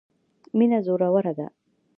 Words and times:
مینه 0.57 0.77
زوروره 0.85 1.33
ده. 1.37 1.47